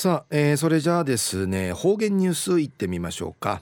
[0.00, 3.60] さあ、えー、それじゃあですね方言ニュースいってみましょうか、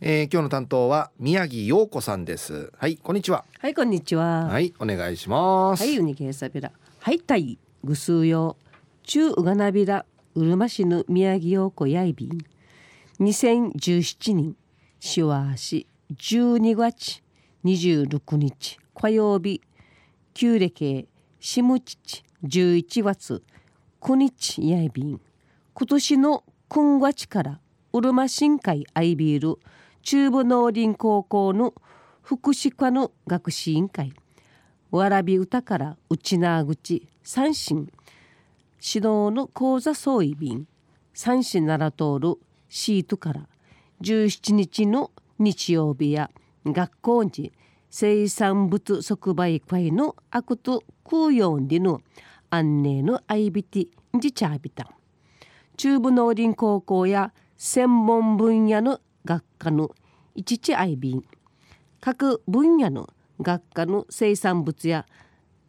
[0.00, 2.70] えー、今日の担当は宮城陽子さんです。
[2.78, 3.44] はいこんにちは。
[3.58, 4.44] はいこんにちは。
[4.44, 5.82] はいお願いします。
[5.82, 8.56] はいウニケーサビラはいたいぐすうよ。
[9.02, 10.06] 中うがなびら。
[10.36, 12.38] うるま市の宮城陽子やいびん。
[13.18, 14.56] 2017年
[15.00, 15.88] しわし。
[16.12, 17.20] 12月
[17.64, 19.60] 26日火曜日
[20.34, 21.08] 旧暦
[21.40, 22.22] しむちち。
[22.44, 23.42] 11月
[24.00, 25.20] 9日やいびん
[25.76, 27.60] 今年の今月から
[27.92, 29.58] うるま新会アイビール
[30.02, 31.74] 中部農林高校の
[32.22, 34.12] 福祉科の学士委員会。
[34.92, 37.90] わらび歌から内縄口三神指
[39.04, 40.68] 導の講座総意便。
[41.12, 42.36] 三神なら通る
[42.68, 43.48] シートから。
[44.00, 45.10] 17日の
[45.40, 46.30] 日曜日や
[46.64, 47.52] 学校時。
[47.90, 52.00] 生産物即売会のアクト空用での
[52.48, 53.88] 安寧のアイビティ
[54.20, 54.86] ジチャービタン
[55.76, 59.90] 中部農林高校や専門分野の学科の
[60.34, 61.24] 一地愛便。
[62.00, 63.08] 各分野の
[63.40, 65.06] 学科の生産物や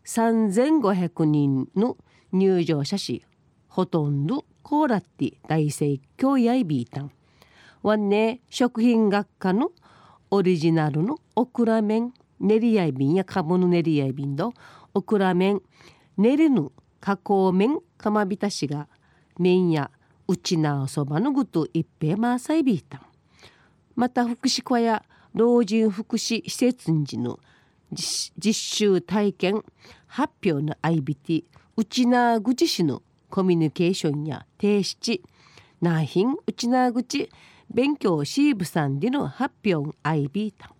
[0.05, 1.97] 3500人の
[2.31, 3.23] 入場者し
[3.69, 7.11] ほとんどコーラッティ大盛況やいビータン
[7.81, 9.71] ワンネ食品学科の
[10.29, 14.53] オリジナルのオクラ麺練り合い瓶や鴨の練り合い瓶と
[14.93, 15.61] オクラ麺
[16.17, 18.87] 練りぬ加工麺釜びたしが
[19.39, 19.89] 麺や
[20.27, 23.01] うちなそばのぐと一平まさいびいた
[23.95, 27.39] また福祉小や老人福祉施設時の
[27.91, 29.63] 実習体験
[30.07, 31.45] 発表の IBT
[31.77, 35.21] うちなぐち市のコミュニケーションや提出
[35.81, 37.29] なひんうちなぐち
[37.69, 40.73] 勉強シーブさんでの発表 IB た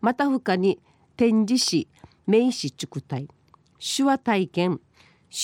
[0.00, 0.80] また他に
[1.16, 1.88] 展示し
[2.26, 3.28] 名詞畜体
[3.80, 4.80] 手話体験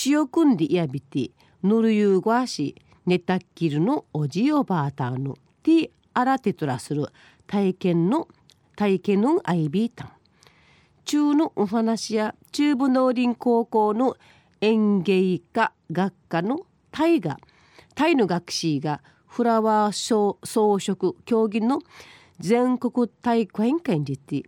[0.07, 1.31] 塩組んでやびて
[1.63, 2.75] ぬるゆうごわし
[3.07, 7.09] ネタッキルのおじおばあたのティアラテトラする
[7.47, 8.29] 体験の
[8.77, 10.13] 体験のアイビータン
[11.05, 14.17] 中のお話や中部農林高校の
[14.61, 16.61] 園芸科学科の
[16.91, 17.39] タイが
[17.95, 20.39] タイの学士がフラワー装
[20.79, 21.81] 飾競技の
[22.41, 24.45] 全国大会演会にて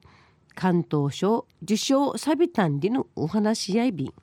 [0.55, 4.15] 関東省受賞サビタンでのお話やいびん。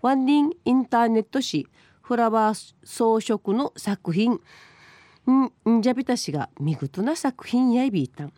[0.00, 1.66] ワンリンインターネット誌
[2.08, 4.40] フラワー装飾の作品。
[5.30, 8.32] んんじゃびたしが見事な作品やいびいたん。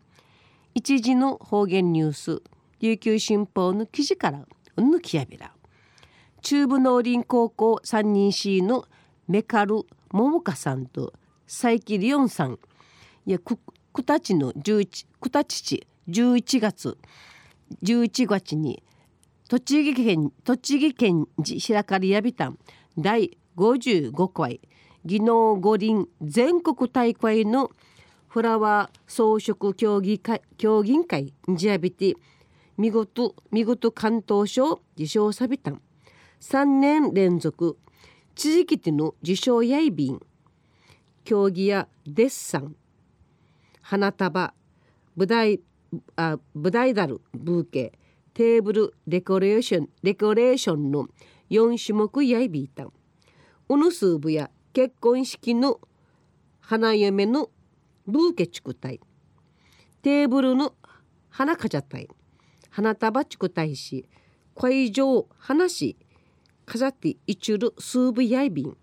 [0.75, 2.42] 一時の方言ニュース
[2.80, 4.44] 琉球新報の記事から
[4.76, 5.53] うぬきやびら。
[6.42, 8.86] 中部農林高校三人 C の
[9.28, 11.12] メカル桃香さんと
[11.47, 12.59] 佐伯リオンさん。
[13.25, 13.56] いやく
[13.92, 16.98] くたちの11くたちち11月
[17.84, 18.82] 11月に
[19.48, 22.59] 栃木県栃木県寺白刈やびたん。
[22.98, 24.60] 第55回。
[25.04, 27.70] 技能五輪全国大会の
[28.28, 32.14] フラワー装飾競技会競技会ジアビティ
[32.76, 35.80] 見事見事関東賞受賞さびたん。
[36.40, 37.78] 3年連続
[38.34, 40.20] 地域での受賞やいびん。
[41.24, 42.76] 競技やデッサン。
[43.82, 44.54] 花束。
[45.16, 45.60] 舞台
[46.16, 47.98] あ舞台だるブーケ。
[48.32, 51.08] テーブルデコレーションデコレーションの
[51.50, 52.92] 4種目やいびいたん。
[53.70, 55.78] うぬすぶや結婚式の
[56.58, 57.50] 花嫁の
[58.04, 58.98] ブーケチクタイ。
[60.03, 60.75] テーブルの
[61.28, 62.09] 花かじゃたい。
[62.69, 64.09] 花束チクタイし
[64.56, 65.97] 会場話し
[66.66, 68.76] 飾っていちゅるスーブやいびん。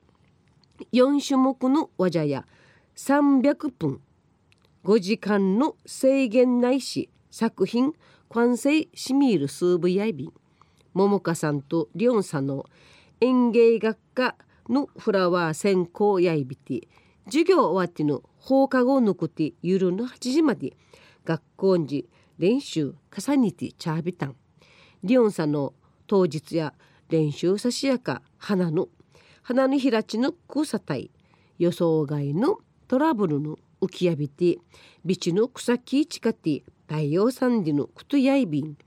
[0.94, 2.46] 4種目のわじゃや
[2.96, 4.00] 300分。
[4.86, 7.92] 5時間の制限ないし作品
[8.30, 10.34] 完成しみるスーブやいびん。
[10.94, 12.66] 桃香さんとリオンさんの
[13.20, 14.38] 園芸学科
[14.70, 16.88] のフラワー線香やいびて
[17.26, 20.74] 授業終わっての放課後のくて夜の8時まで
[21.26, 22.08] 学校に
[22.38, 24.36] 練習重ねてチャービタン。
[25.04, 25.74] リオンさんの
[26.08, 26.74] 当日や
[27.10, 28.88] 練習さしやか花の
[29.44, 31.12] 花のひらちの草体
[31.60, 34.58] 予想外のトラブルの浮きやびて
[35.06, 38.78] ビチの草木近て太陽さんでのくとやいびん。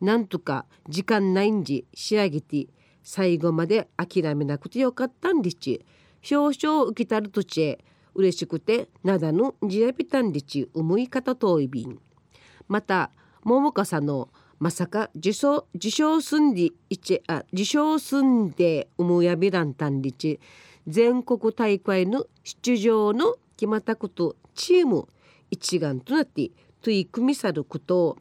[0.00, 2.68] なんとか時間ないんじ仕上げて
[3.12, 5.84] 最後まで諦めなくてよかったんでち
[6.30, 7.84] 表彰受けたるとちへ
[8.14, 11.98] 嬉しくてなだのじやびたんでち思い方といびん
[12.68, 13.10] また
[13.42, 14.28] 桃香さんの
[14.60, 20.38] まさか受賞受賞すんでいちあ受賞すんで思いやびらんたんでち
[20.86, 25.08] 全国大会の出場の決まったことチーム
[25.50, 28.18] 一丸となって取り組みさること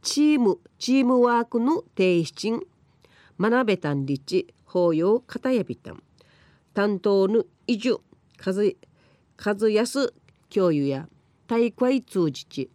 [0.00, 2.66] チームチームワークの提出
[3.40, 6.02] 学べたんりち法要方やびたん
[6.74, 8.00] 担当の移住
[8.38, 8.52] 和
[9.42, 10.12] 和安
[10.50, 11.08] 教諭や
[11.46, 12.70] 大会通じち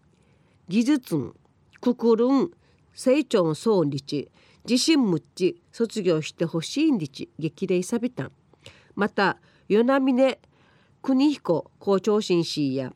[0.68, 1.36] 技術ん
[1.80, 2.52] くくるん
[2.94, 4.30] 成長総日
[4.68, 8.32] 自信むっち卒業してほしいんりち激励さびたん。
[8.96, 9.38] また
[9.70, 10.40] 与那峰
[11.02, 12.94] 国彦校長新市や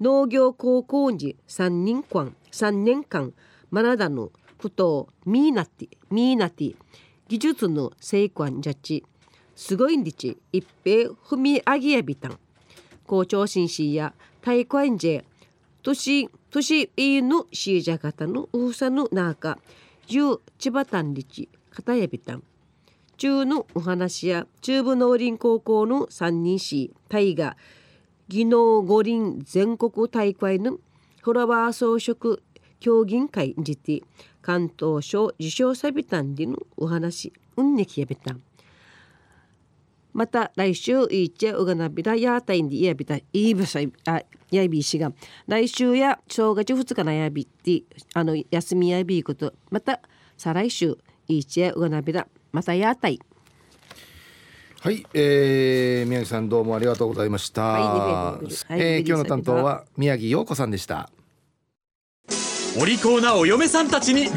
[0.00, 3.32] 農業高校時3年間3年間
[3.70, 6.76] 学だぬことミーナティミーナティ
[7.28, 9.04] 技術の成果じゃち
[9.56, 12.38] すごいんりち一平踏み上げやびたん。
[13.06, 14.12] 校長新市や
[14.42, 15.22] 大会じ
[15.82, 19.58] 年年いぬしじゃがたのうさぬなか
[20.08, 22.42] ゆうちばたんりちかたやびたん。
[23.16, 27.56] 中のお話や中部農林高校の三人市大河
[28.28, 30.78] 技能五輪全国大会の
[31.22, 32.40] フラワー装飾
[32.80, 34.02] 協議会にて
[34.42, 38.42] 関東省受賞さびたんでのお話うんねきやびたん。
[40.12, 43.24] また来週いっちゃうがなびらやたいんでやびたい。
[43.32, 45.12] いぶさあやびしが
[45.46, 47.84] 来週や正月2日のやびって
[48.14, 49.52] あの休みやびこと。
[49.70, 50.00] また
[50.36, 50.96] 再来週
[51.28, 53.20] いっちゃうがなびらまたやたい。
[54.80, 57.62] はい、えー、宮城さんどうもありがとうございました。
[57.62, 61.10] はいえー今日の担当は宮城陽子さんでした。
[62.78, 64.30] お利口なお嫁さんたちに